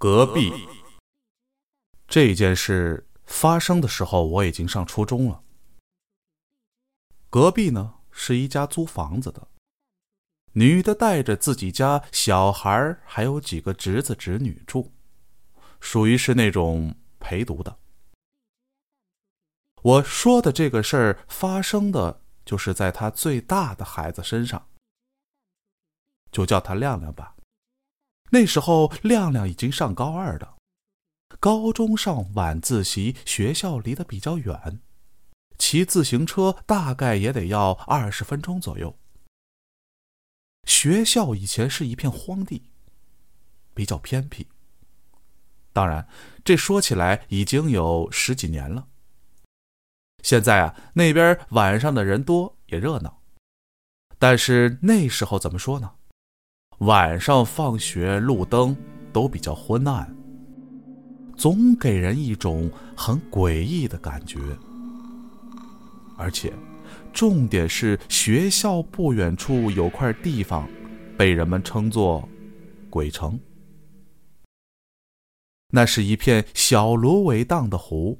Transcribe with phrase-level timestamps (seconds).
[0.00, 0.50] 隔壁
[2.08, 5.44] 这件事发生的时候，我已经上初中了。
[7.28, 9.46] 隔壁呢是一家租房子的，
[10.52, 14.90] 女的带着自己家小孩还有几个侄子侄女住，
[15.80, 17.78] 属于是那种陪读的。
[19.82, 24.66] 我说的这个事儿发生的就是在他最大的孩子身上，
[26.32, 27.36] 就叫他亮亮吧。
[28.30, 30.56] 那时候亮亮已经上高二了，
[31.38, 34.80] 高中上晚自习，学校离得比较远，
[35.58, 38.96] 骑自行车大概也得要二十分钟左右。
[40.64, 42.70] 学校以前是一片荒地，
[43.74, 44.46] 比较偏僻。
[45.72, 46.06] 当然，
[46.44, 48.88] 这说起来已经有十几年了。
[50.22, 53.22] 现在啊，那边晚上的人多也热闹，
[54.18, 55.94] 但是那时候怎么说呢？
[56.80, 58.74] 晚上放学路灯
[59.12, 60.16] 都比较昏暗，
[61.36, 64.38] 总给人一种很诡异的感觉。
[66.16, 66.50] 而且，
[67.12, 70.66] 重点是学校不远处有块地方，
[71.18, 72.26] 被人们称作
[72.88, 73.38] “鬼城”。
[75.72, 78.16] 那是一片小芦苇荡的湖，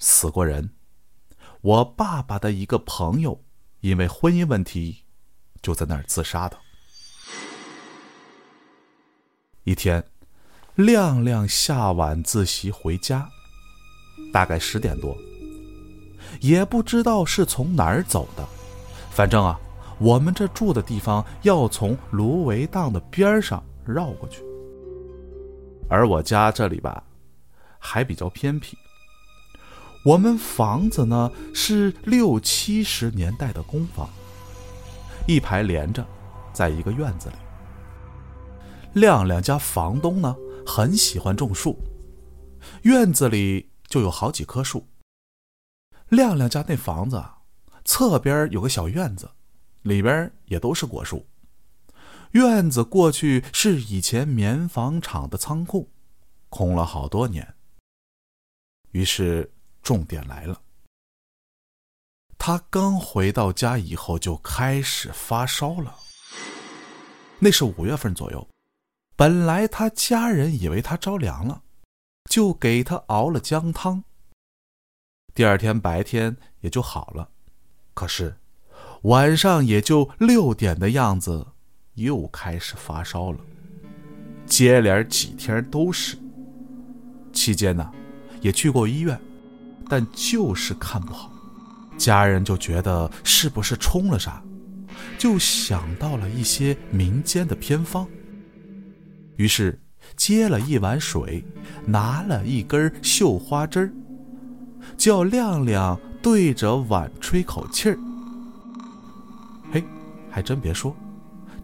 [0.00, 0.70] 死过人。
[1.60, 3.44] 我爸爸的一个朋友，
[3.82, 5.04] 因为婚姻问题，
[5.62, 6.58] 就在那儿自杀的。
[9.68, 10.02] 一天，
[10.76, 13.28] 亮亮下晚自习回家，
[14.32, 15.14] 大概十点多，
[16.40, 18.48] 也不知道是从哪儿走的，
[19.10, 19.60] 反正啊，
[19.98, 24.42] 我们这住的地方要从芦苇荡的边上绕过去，
[25.90, 27.04] 而我家这里吧，
[27.78, 28.74] 还比较偏僻。
[30.02, 34.08] 我们房子呢是六七十年代的公房，
[35.26, 36.02] 一排连着，
[36.54, 37.34] 在一个院子里。
[38.94, 40.36] 亮亮家房东呢
[40.66, 41.78] 很喜欢种树，
[42.82, 44.86] 院子里就有好几棵树。
[46.08, 47.22] 亮亮家那房子
[47.84, 49.30] 侧边有个小院子，
[49.82, 51.26] 里边也都是果树。
[52.32, 55.90] 院子过去是以前棉纺厂的仓库，
[56.48, 57.54] 空了好多年。
[58.90, 59.52] 于是。
[59.80, 60.60] 重点来了，
[62.36, 65.96] 他刚回到家以后就开始发烧了。
[67.38, 68.46] 那是五月份左右，
[69.18, 71.62] 本来他家人以为他着凉了，
[72.30, 74.04] 就给他熬了姜汤。
[75.34, 77.28] 第二天白天也就好了，
[77.94, 78.36] 可是
[79.02, 81.44] 晚上也就六点的样子，
[81.94, 83.40] 又开始发烧了，
[84.46, 86.16] 接连几天都是。
[87.32, 87.92] 期间呢，
[88.40, 89.20] 也去过医院。
[89.88, 91.32] 但就是看不好，
[91.96, 94.40] 家人就觉得是不是冲了啥，
[95.18, 98.08] 就想到了一些民间的偏方。
[99.38, 99.80] 于是
[100.16, 101.42] 接了一碗水，
[101.86, 103.90] 拿了一根绣花针儿，
[104.96, 107.98] 叫亮亮对着碗吹口气儿。
[109.72, 109.82] 嘿，
[110.28, 110.94] 还真别说，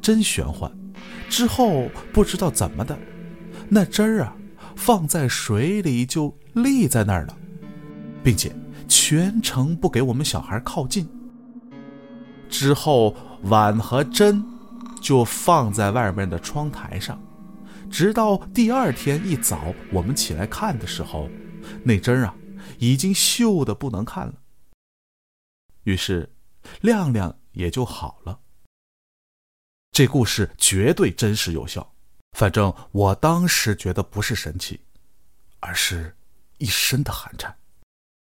[0.00, 0.70] 真玄幻。
[1.28, 2.96] 之后不知道怎么的，
[3.68, 4.36] 那针儿啊，
[4.76, 7.36] 放在水里就立在那儿了。
[8.22, 8.54] 并且
[8.86, 11.08] 全程不给我们小孩靠近。
[12.48, 14.44] 之后碗和针
[15.00, 17.20] 就放在外面的窗台上，
[17.90, 21.28] 直到第二天一早我们起来看的时候，
[21.84, 22.34] 那针啊
[22.78, 24.34] 已经锈的不能看了。
[25.84, 26.32] 于是
[26.80, 28.40] 亮亮也就好了。
[29.90, 31.94] 这故事绝对真实有效，
[32.38, 34.80] 反正我当时觉得不是神奇，
[35.60, 36.16] 而是
[36.58, 37.54] 一身的寒颤。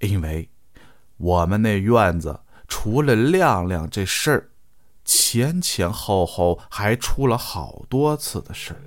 [0.00, 0.50] 因为，
[1.16, 4.50] 我们那院子除了亮亮这事儿，
[5.04, 8.82] 前前后后还出了好多次的事儿。